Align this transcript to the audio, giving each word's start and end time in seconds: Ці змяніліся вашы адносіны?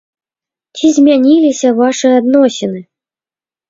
Ці 0.77 0.85
змяніліся 0.95 1.69
вашы 1.83 2.07
адносіны? 2.25 2.79